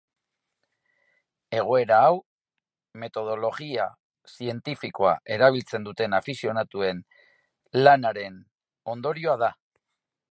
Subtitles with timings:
[1.57, 2.13] Egoera hau
[3.03, 3.85] metodologia
[4.31, 7.05] zientifikoa erabiltzen duten afizionatuen
[7.87, 8.45] lanaren
[8.95, 9.55] ondorioa da.